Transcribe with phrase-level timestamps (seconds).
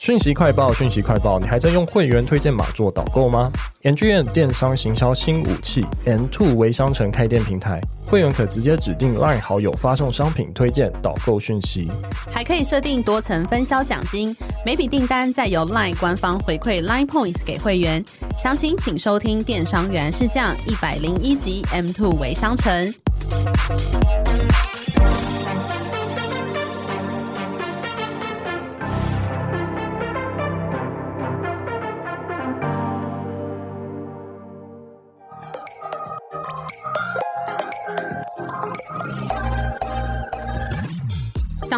[0.00, 3.52] 讯息快报，讯息快报，你还在用会员推荐码做导购吗
[3.82, 11.90] ngm 电商行销新武器，M Two 微商城开店平台，会员可直接指定 LINE 好友发送商品推荐导购讯息，
[12.30, 18.02] 还可以设定多层分销奖金，每笔订单再由 LINE 官方回馈 LINE Points 给会员。
[18.38, 22.90] 详情请收听电商原来是这样一百零一集 M Two 微商城。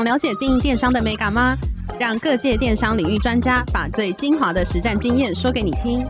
[0.02, 1.55] 想了解经营电商的美感吗？
[1.97, 6.05] 让各界电商领域专家把最精华的实战经验说给你听。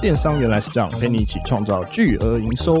[0.00, 2.80] 电商原来是这样，陪你一起创造巨额营收。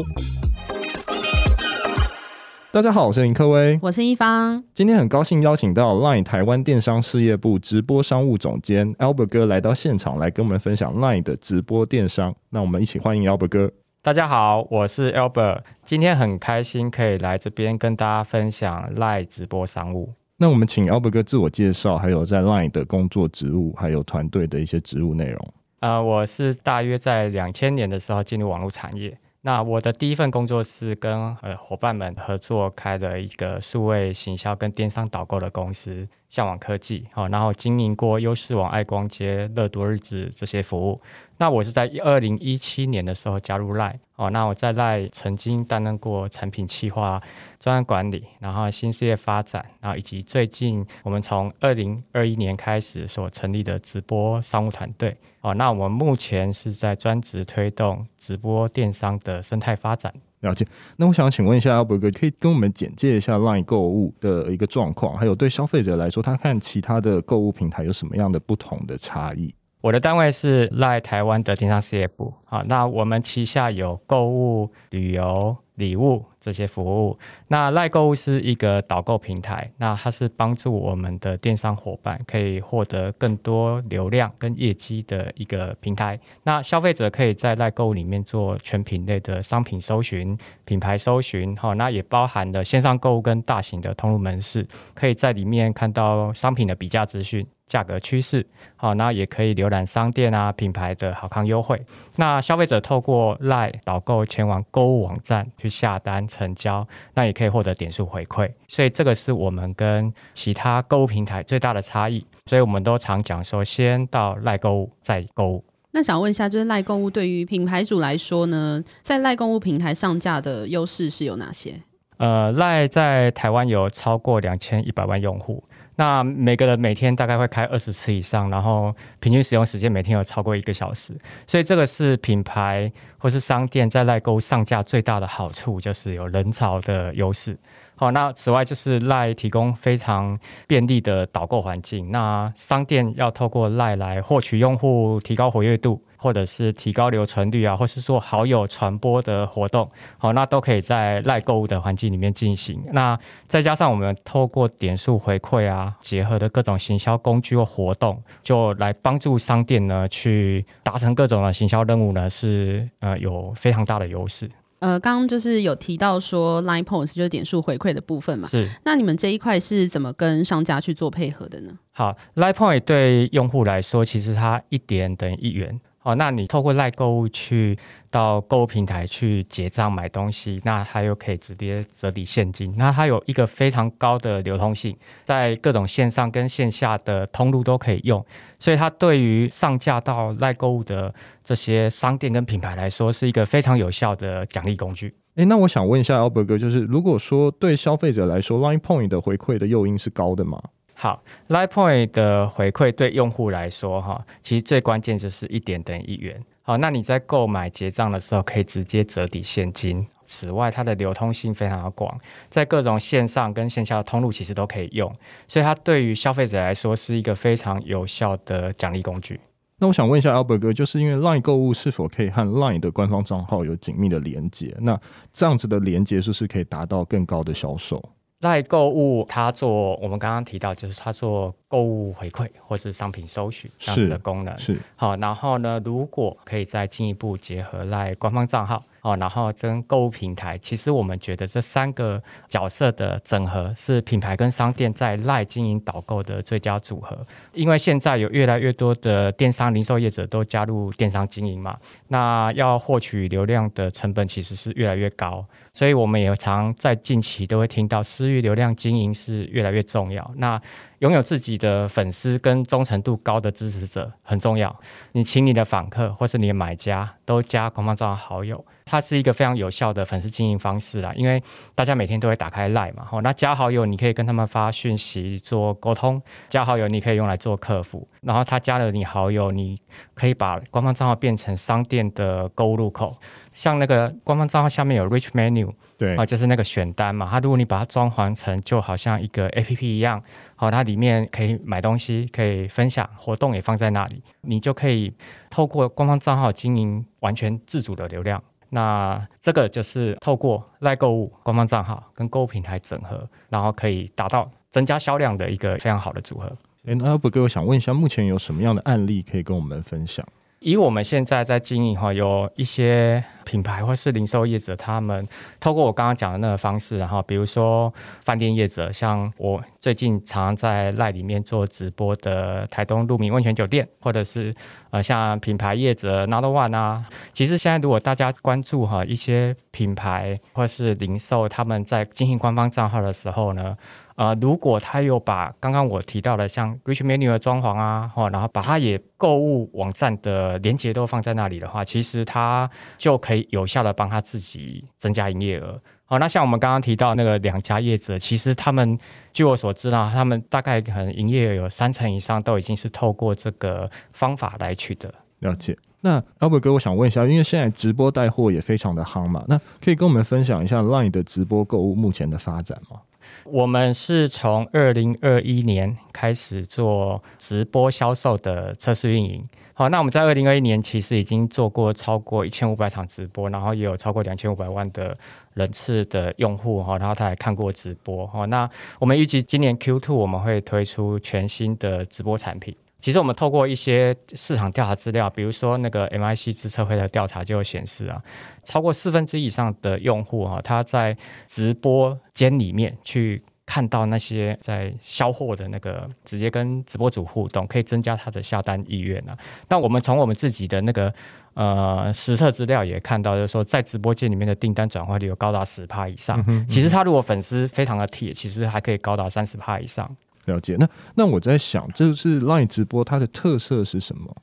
[2.70, 4.62] 大家好，我是林科威，我是一方。
[4.72, 12.32] 今天很高兴邀请到 LINE 台湾电商事业部直播商务总监 Albert 哥来到现场，来跟我们分享 LINE 的直播电商。
[12.50, 13.72] 那我们一起欢迎 Albert 哥。
[14.00, 20.12] 大家好，我是 Albert，今天很开心可以来这边跟大家分享 LINE 直播商务。
[20.42, 25.54] 那我们请 Albert 哥自我介绍，还有在 LINE 的工作职务，还有团队的一些职务内容。
[25.78, 29.16] 呃，我是大约在两千年的时候进入网络产业。
[29.42, 37.06] 那我的第一份工作是跟呃伙伴们合作开的一个数位行销跟电商导购的公司，向往科技。
[37.12, 41.00] 好，然后经营过优视网、爱光街、乐多日子这些服务。
[41.36, 47.20] 那我是在二零一七年的时候加入 LINE 哦，那我在 LINE 曾经担任过产品企划、
[47.58, 60.14] 专案管理，然后新事业发展，然后以及最近我们从二零二一年开始所成立的直播商务团队哦，那我们目前是在专职推动直播电商的生态发展。
[60.42, 60.64] 了解。
[60.96, 69.52] 那我想请问一下阿伯哥，可以跟我们简介一下 LINE 购物的一个状况，还有对消费者来说，他看其他的购物平台有什么样的不同的差异？
[69.80, 77.16] 我的单位是 LINE 台湾的电商事业部，好，那我们旗下有购物、旅游、礼物这些服务。
[77.46, 86.18] 那赖购物是一个导购平台，那它是帮助我们的电商伙伴可以获得更多流量跟业绩的一个平台。
[86.42, 97.46] 那消费者可以在赖购物里面做全品类的商品搜寻、品牌搜寻，好，那也包含了线上购物跟大型的通路门市，可以在里面看到商品的比价资讯。
[97.68, 101.80] 价格趋势，好，那也可以浏览商店啊，品牌的好康优惠。
[102.16, 108.50] 那消费者透过赖导购前往购物网站去下单成交，那也可以获得点数回馈。
[108.68, 112.24] 所以这个是我们跟其他购物平台最大的差异。
[112.46, 115.64] 所以我们都常讲说，先到 LINE 购物再购物。
[115.92, 121.74] 那想问一下，就是 LINE 购物对于品牌主来说呢，在 LINE 购物平台上架的优势是有哪些？
[122.16, 125.62] 呃，LINE 在台湾有超过两千一百万用户。
[125.96, 131.12] 那每个人每天大概会开二十次以上，然后平均使用时间每天有超过一个小时，
[131.46, 137.58] 所以这个是品牌或是商店在 LINE 购上架最大的好处，就是有人潮的优势。
[137.94, 146.02] 好，那此外就是赖提供非常便利的导购环境，那商店要透过赖来获取用户，提高活跃度。
[146.22, 152.80] 或者是提高留存率啊，或是说好友传播的活动，好，那都可以在 LINE 购物的环境里面进行。
[152.92, 153.18] 那
[153.48, 164.48] 再加上我们透过点数回馈啊，结合的各种行销工具或活动，就来帮助商店呢去达成各种的行销任务呢，是呃有非常大的优势。
[164.78, 168.68] 呃，刚刚就是有提到说 LINE Points 就是点数回馈的部分嘛，是。
[168.84, 171.72] 那你们这一块是怎么跟商家去做配合的呢？
[171.92, 175.80] 好，LINE Point 对用户来说，其实它一点等于一元。
[176.02, 177.78] 哦，那你透过 LINE 购物去
[178.10, 188.24] 到购物平台去结账买东西，那它又可以直接折抵现金，那它有一个非常高的流通性，在各种线上跟线下的通路都可以用，
[188.58, 191.14] 所以它对于上架到 LINE 购物的
[191.44, 195.14] 这些商店跟品牌来说，是一个非常有效的奖励工具。
[195.36, 200.60] 诶，那我想问一下 Albert 哥，就是如果说对消费者来说，LINE Point 的回馈的诱因是高的吗？
[201.02, 206.40] 好，LINE Point 的回馈对用户来说，哈，其实最关键就是一点等于一元。
[206.62, 210.06] 好，那你在购买结账的时候可以直接折抵现金。
[210.24, 212.16] 此外，它的流通性非常的广，
[212.48, 215.12] 在各种线上跟线下的通路其实都可以用，
[215.48, 219.40] 所以它对于消费者来说是一个非常有效的奖励工具。
[219.78, 224.72] 那我想问一下 Albert 哥，就是因为 LINE 购物是否可以和 LINE 的官方账号有紧密的连接？
[224.78, 224.96] 那
[225.32, 228.00] 这样子的连接是不是可以达到更高的销售
[228.42, 234.56] ？LINE 购物，它做我们刚刚提到，就是它做购物回馈或是商品搜寻这样子的功能。
[234.58, 247.26] 是，是好，然后呢，如果可以再进一步结合 LINE 官方账号，哦，然后跟购物平台，其实我们觉得这三个角色的整合是品牌跟商店在 LINE 经营导购的最佳组合。
[247.52, 251.78] 因为现在有越来越多的电商零售业者都加入电商经营嘛，
[252.08, 260.30] 那要获取流量的成本其实是越来越高，所以我们也常在近期都会听到私域流量经营是越来越重要。
[260.36, 260.60] 那
[260.98, 264.74] 拥有自己的粉丝跟忠诚度高的支持者很重要。
[265.12, 271.12] 你请你的访客或是你的买家都加官方账号好友，它是一个非常有效的粉丝经营方式啦。
[271.16, 271.42] 因为
[271.74, 278.06] 大家每天都会打开 LINE 嘛，那加好友你可以跟他们发讯息做沟通，加好友你可以用来做客服。
[278.20, 279.80] 然后他加了你好友，你
[280.14, 283.16] 可以把官方账号变成商店的购物入口。
[283.52, 285.61] 像那个官方账号下面有 Rich Menu，
[285.98, 287.28] 对啊，就是那个选单嘛。
[287.30, 290.22] 它如果你把它装潢成就好像一个 APP 一样，
[290.56, 295.12] 好，它里面可以买东西，可以分享，活动也放在那里，你就可以
[295.50, 298.42] 透过官方账号经营完全自主的流量。
[298.70, 306.46] 那这个就是透过 LINE 购物官方账号跟购物平台整合，然后可以达到增加销量的一个非常好的组合。
[306.86, 310.26] 哎，那 Albert 哥，我想问一下，目前有什么样的案例可以跟我们分享？
[310.62, 315.26] 以我们现在在经营哈，有一些品牌或是零售业者，他们
[315.58, 317.92] 透过我刚刚讲的那个方式，然后比如说
[318.24, 324.54] 饭店业者，像我最近常在赖里面做直播的台东鹿鸣温泉酒店，或者是
[324.90, 333.76] 呃像品牌业者 Not One 啊，其实现在如果大家关注哈一些品牌或是零售，他们在经营官方账号的时候呢。
[334.22, 345.76] 呃，如果他有把刚刚我提到的像 Rich Menu 的装潢啊，哦，然后把它也购物网站的连接都放在那里的话，其实他就可以有效的帮他自己增加营业额。
[346.04, 348.96] 好，那像我们刚刚提到那个两家业者，其实他们
[349.32, 355.12] 据我所知呢，他们大概可能营业额有三成以上都已经是透过这个方法来取得。
[355.40, 355.76] 了解。
[356.02, 363.00] 那 Albert 哥，我想问一下，因为现在直播带货也非常的夯嘛，那可以跟我们分享一下 LINE 的直播购物目前的发展吗？
[363.44, 369.48] 我们是从二零二一年开始做直播销售的测试运营。
[369.74, 375.16] 好，那我们在二零二一年其实已经做过超过一千五百场直播，然后也有超过两千五百万的
[375.54, 378.44] 人次的用户哈，然后他还看过直播哈。
[378.46, 382.76] 那我们预计今年 Q2 我们会推出全新的直播产品。
[383.02, 388.22] 其实我们透过一些市场调查资料，比如说那个 MIC 资策会的调查就有显示啊，
[388.62, 391.14] 超过四分之一以上的用户啊，他在
[391.46, 399.36] 直播间里面去看到那些在销货的那个，直接跟直播主互动，可以增加他的下单意愿啊。
[399.66, 401.12] 但我们从我们自己的那个
[401.54, 406.38] 呃实测资料也看到，就是说在直播间里面的订单转化率有高达十帕以上。
[406.40, 406.68] 嗯哼嗯哼。
[406.68, 410.08] 其实他如果粉丝非常的铁，其实还可以高达三十帕以上。
[410.46, 414.34] 了解，那那我在想，就是 LINE 直播它的特色是什么？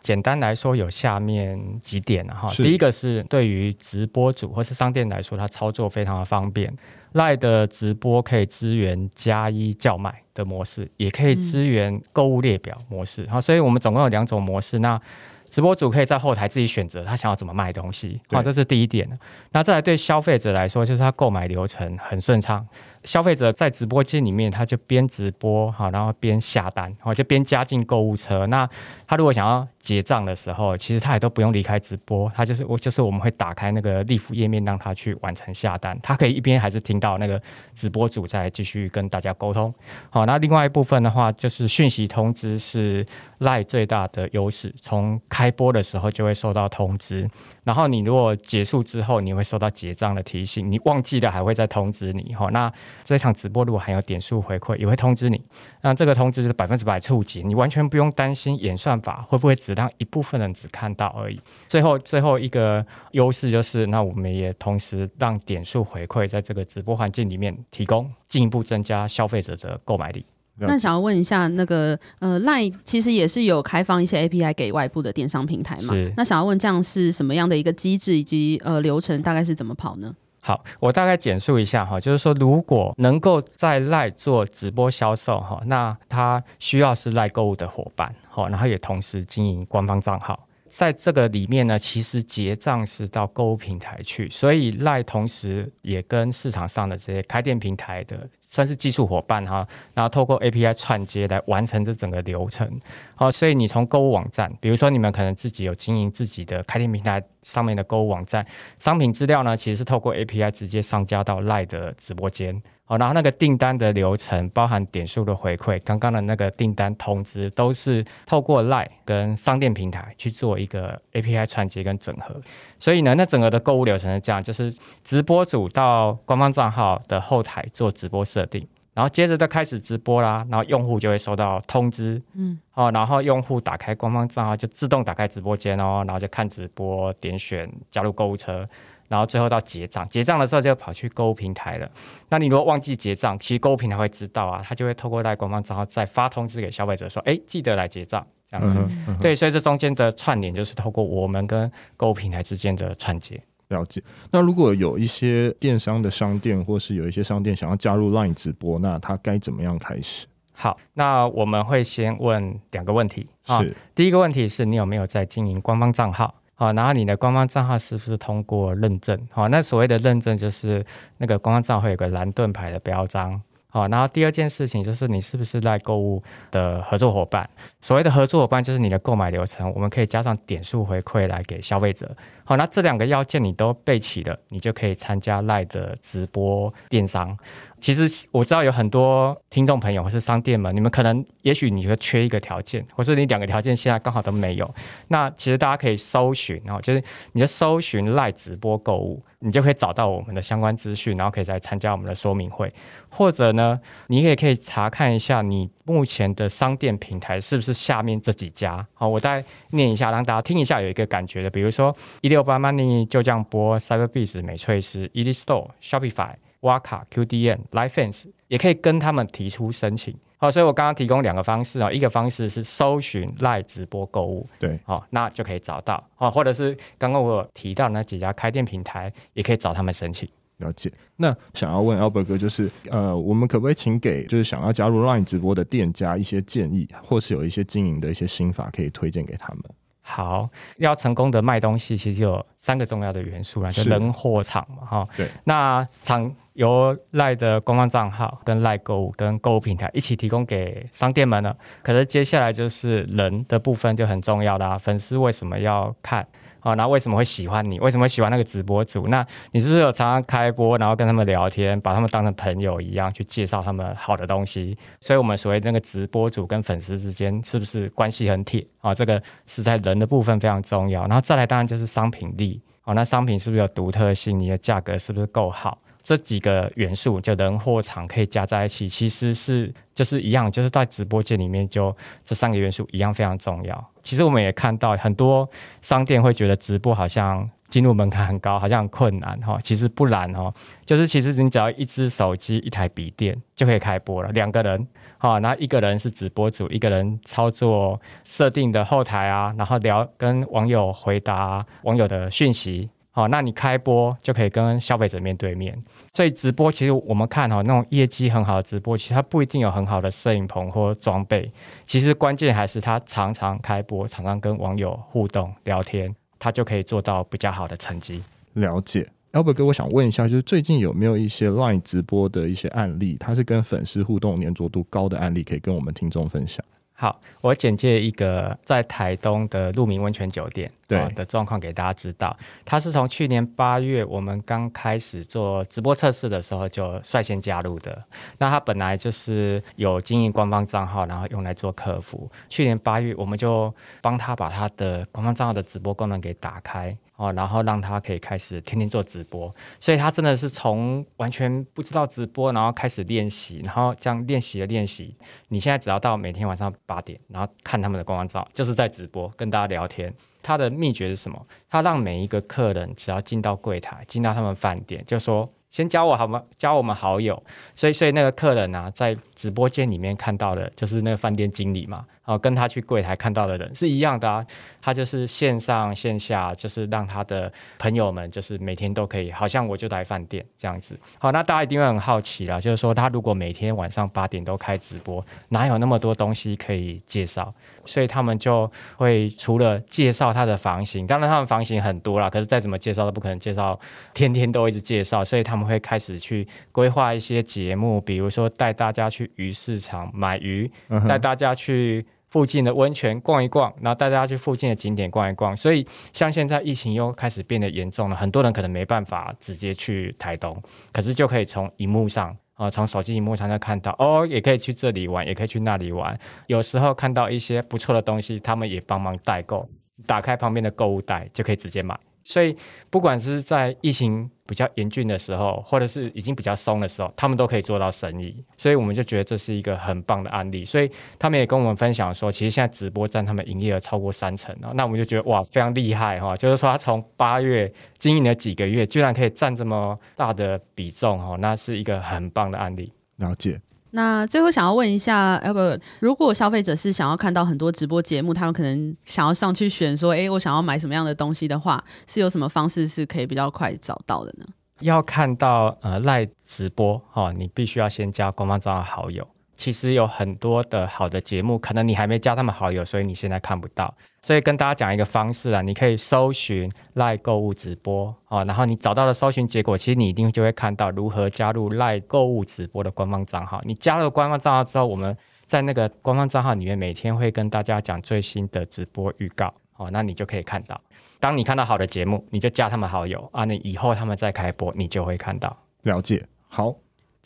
[0.00, 2.48] 简单来说，有下面几点哈。
[2.54, 6.72] 第一个是对于直播主或是商店来说，它操作非常的方便。
[7.14, 13.26] LINE 的直播可以支援加一叫卖的模式，也可以支援购物列表模式。
[13.28, 14.78] 好、嗯，所以我们总共有两种模式。
[14.78, 15.00] 那
[15.50, 18.20] 直播主可以在后台自己选择他想要怎么卖东西。
[18.30, 19.08] 好，这是第一点。
[19.52, 22.66] 那再来对消费者来说，就是他购买流程很顺畅。
[23.04, 28.46] 消费者在直播间里面，他就边直播哈，然后边下单，然后就边加进购物车。
[28.48, 28.68] 那
[29.06, 35.98] 他如果想要结账的时候，其实他也都不用离开直播，他就是我就是我们会打开那个立服页面，让他去完成下单。
[36.02, 37.40] 他可以一边还是听到那个
[37.72, 39.72] 直播主在继续跟大家沟通。
[40.10, 43.06] 好，那另外一部分的话，就是讯息通知是
[43.38, 47.30] LINE 最大的优势，从开播的时候就会收到通知。
[47.62, 52.48] 然后你如果结束之后，你会收到结账的提醒，你忘记了还会再通知你哈。
[52.50, 52.72] 那
[53.04, 55.40] 这场直播如果还有点数回馈，也会通知你。
[55.80, 61.40] 那这个通知是百分之百触及，你完全不用担心演算法会不会只让一部分人只看到而已。
[61.68, 70.26] 最后最后一个优势就是，那我们也同时让点数回馈在这个直播环境里面提供，进一步增加消费者的购买力。
[70.60, 75.94] 那想要问一下，那个呃，LINE 其实也是有开放一些 API 给外部的电商平台嘛？
[75.94, 76.12] 是。
[76.16, 80.14] 那想要问，这样是什么样的一个机制以及呃流程，大概是怎么跑呢？
[80.40, 90.46] 好，我大概简述一下哈，就是说，如果能够在 LINE 做直播销售哈，那他需要是 LINE 购物的伙伴，好，然后也同时经营官方账号。
[90.70, 99.64] 在这个里面呢，其实结账是到购物平台去，所以 LINE 同时也跟市场上的这些开店平台的算是技术伙伴哈，
[99.94, 102.68] 然后透过 API 串接来完成这整个流程。
[103.14, 108.44] 好，所以你从购物网站，比如说你们可能自己有经营自己的开店平台上面的购物网站，
[108.78, 112.60] 商品资料呢，其实是透过 API 直接上架到 LINE 的直播间。
[112.90, 122.40] 好，然后那个订单的流程，包含点数的回馈，刚刚的那个订单通知，都是透过 LINE 跟商店平台去做一个 API 串接跟整合。
[122.78, 124.74] 所以呢，那整个的购物流程是这样，就是
[125.04, 138.68] 直播主到官方账号的后台做直播设定，然后接着就开始直播啦，然后用户就会收到通知，嗯，好，然后用户打开官方账号就自动打开直播间哦，然后就看直播，点选加入购物车。
[139.08, 141.90] 然后最后到结账，结账的时候就跑去购物平台了。
[142.28, 148.76] 那你如果忘记结账，其实购物平台会知道啊，他就会透过在官方账号再发通知给消费者说：“哎，记得来结账。”这样子。
[148.78, 153.40] 嗯嗯、对，所以这中间的串联就是透过我们跟购物平台之间的串接。
[153.68, 154.02] 了解。
[154.30, 160.26] 那如果有一些电商的商店，或是有一些商店想要加入 LINE 直播，那他该怎么样开始？
[160.52, 163.28] 好，那我们会先问两个问题。
[163.44, 163.64] 是、哦。
[163.94, 166.34] 第一个问题是你有没有在经营官方账号？
[166.54, 169.16] 好，然后你的官方账号是不是通过认证？
[169.30, 170.84] 好，那所谓的认证就是
[171.18, 173.40] 那个官方账号会有个蓝盾牌的标章。
[173.70, 176.20] 好，然后第二件事情就是你是不是在购物
[176.50, 177.48] 的合作伙伴？
[177.80, 182.10] 所谓的合作伙伴就是你的购买流程，我们可以加上点数回馈来给消费者。
[182.48, 187.36] 好，那这两个要件你都备齐了，你就可以参加 LINE 的直播电商。
[187.78, 194.74] 其实我知道有很多听众朋友或是商店们，你们可能也许你觉得缺一个条件，或是你两个条件现在刚好都没有。
[195.08, 202.72] 那其实大家可以搜寻哦，就是你就搜寻 LINE 直播购物，你就可以找到我们的相关资讯，然后可以再参加我们的说明会。
[203.10, 208.84] 或者呢，你也可以查看一下你目前的商店平台是不是下面这几家。
[208.94, 216.34] 好，我再念一下，让大家听一下有一个感觉的，比如说一六八 Money 就这样播 Cyberbees 美翠丝，Easy Store Shopify。
[216.62, 230.28] 挖卡 QDN LIFE FANS 也可以跟他们提出申请，好，所以我刚刚提供两个方式啊，一个方式是搜寻 LINE 直播购物，对，好，那就可以找到，好，或者是刚刚我有提到那几家开店平台，也可以找他们申请。
[230.56, 230.92] 了解。
[231.14, 239.62] 那想要问 Albert 哥，就是呃，我们可不可以请给就是想要加入 LINE 直播的店家一些建议，或是有一些经营的一些心法可以推荐给他们？
[240.10, 240.48] 好，
[240.78, 245.08] 要成功的卖东西，其实有三个重要的元素啦，就人、货、场嘛，哈。
[245.14, 245.28] 对。
[245.44, 254.76] 那场由赖的官方账号跟赖购物跟购物平台一起提供给商店们呢，可是接下来就是人的部分就很重要啦。
[254.76, 256.26] 粉丝为什么要看？
[256.58, 257.78] 啊，那为什么会喜欢你？
[257.78, 259.06] 为什么会喜欢那个直播主？
[259.06, 264.76] 那你是不是有常常开播，然后跟他们聊天，把他们当成朋友一样去介绍他们好的东西？
[264.98, 268.66] 所以，我们所谓那个直播主跟粉丝之间是不是关系很铁？
[268.80, 271.02] 啊，这个是在人的部分非常重要。
[271.02, 272.60] 然后再来，当然就是商品力。
[272.82, 274.36] 哦，那商品是不是有独特性？
[274.36, 275.78] 你的价格是不是够好？
[276.08, 283.90] 这几个元素，就人、货、场可以加在一起，其实是就是一样，就是在直播间里面，就这三个元素一样非常重要。
[284.02, 285.46] 其实我们也看到很多
[285.82, 289.58] 商店会觉得直播好像进入门槛很高，好像很困难哈。
[289.62, 290.50] 其实不然哦，
[290.86, 294.32] 就是其实你只要一支手机、一台笔电就可以开播了。
[294.32, 294.88] 两个人
[295.18, 302.88] 哈，然后一个人是直播主，一个人操作设定的后台啊，然后聊跟网友回答网友的讯息。
[303.18, 305.76] 好，那你开播就可以跟消费者面对面。
[306.14, 311.50] 所以直播其实我们看哈，那种业绩很好的直播，其实它不一定有很好的摄影棚或装备。
[311.84, 318.22] 其实关键还是他常常开播，常常跟网友互动聊天，他就可以做到比较好的成绩。
[318.52, 326.64] 了解，Albert 哥，我想问一下，就是最近有没有一些 LINE 直播的一些案例，它是跟粉丝互动黏着度高的案例，可以跟我们听众分享？
[327.00, 332.36] 好，我简介一个在台东的鹿鸣温泉酒店对的状况给大家知道。
[332.64, 338.02] 他是从去年八月我们刚开始做直播测试的时候就率先加入的。
[338.38, 342.28] 那他本来就是有经营官方账号，然后用来做客服。
[342.48, 346.96] 去年八月我们就帮他把他的官方账号的直播功能给打开。
[347.18, 355.12] 哦，然后让他可以开始天天做直播，所以他真的是从完全不知道直播，然后开始练习，然后这样练习的练习。
[355.48, 360.14] 你现在只要到每天晚上八点，然后看他们的官方照，就是在直播跟大家聊天。
[360.44, 361.44] 他的秘诀是什么？
[361.68, 366.40] 他让每一个客人只要进到柜台，进到他们饭店，就说先加我好吗？
[366.56, 367.42] 加我们好友。
[367.74, 372.06] 所以，所以那个客人啊，在直播间里面看到的就是那个饭店经理嘛。
[372.28, 374.44] 哦，跟他去柜台看到的人是一样的啊。
[374.82, 380.98] 他就是线上线下，就是让他的朋友们，就是每天都可以，好像我就来饭店这样子。
[381.18, 387.52] 好，那大家一定会很好奇啦，就是说他如果每天晚上八点都开直播，哪有那么多东西可以介绍？
[387.86, 393.78] 所以他们就会除了介绍他的房型，当然他们房型很多啦，可是再怎么介绍都不可能介绍
[394.12, 400.70] 天天都一直介绍，所以他们会开始去规划一些节目，比如说带大家去鱼市场买鱼，
[401.08, 402.06] 带大家去。
[402.30, 405.56] 附近的温泉逛一逛，然后带大家去附近的景点逛一逛。
[405.56, 416.18] 所以，像现在疫情又开始变得严重了，很多人可能没办法直接去台东，可是就可以从荧幕上啊，从手机荧幕上就看到哦，也可以去这里玩，也可以去那里玩。
[416.46, 419.68] 有时候看到一些不错的东西，他们也帮忙代购，
[420.06, 421.98] 打开旁边的购物袋就可以直接买。
[422.28, 422.54] 所以，
[422.90, 428.44] 不管是在疫情比较严峻的时候，或者是已经比较松的时候，他们都可以做到生意。
[428.58, 430.62] 所以，我们就觉得这是一个很棒的案例。
[430.62, 434.54] 所以，他们也跟我们分享说，其实现在直播占他们营业额超过三成。
[434.74, 436.36] 那我们就觉得哇，非常厉害哈！
[436.36, 442.92] 就是说，他从八月经营了几个月，居然可以占这么大的比重哈，那是一个很棒的案例。
[443.16, 443.58] 了解。
[443.90, 445.58] 那最后想要问一下哎不
[446.00, 454.46] 如果消费者是想要看到很多直播节目，他们可能想要上去选说，哎，我想要买什么样的东西的话，是有什么方式是可以比较快找到的呢？
[454.80, 459.26] 要看到呃赖直播哈，你必须要先加官方账号好友。
[459.58, 463.92] 其实有很多的好的节目，可能你还没加他们好友，所以你现在看不到。
[464.22, 473.60] 所以跟大家讲一个方式啊，你可以搜寻 LINE 购物直播哦，然后你找到的搜寻结果，其实你一定就会看到如何加入 LINE 购物直播的官方账号。
[473.64, 480.80] 你加了官方账号之后，我们在那个官方账号里面每天会跟大家讲最新的直播预告哦，那你就可以看到。
[481.18, 485.56] 当你看到好的节目，你就加他们好友啊，你以后他们再开播，你就会看到。
[485.82, 486.76] 了解，好。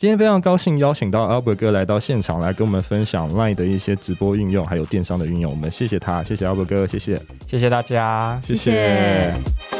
[0.03, 5.49] 今天非常高兴邀请到 Albert 哥来到现场，来跟我们分享 LINE 的一些直播运用，还有电商的运用。
[5.49, 7.17] 我们谢谢他，谢谢 Albert 哥，谢谢，
[7.47, 8.71] 谢谢大家，谢谢。
[8.71, 8.77] 谢
[9.69, 9.72] 谢。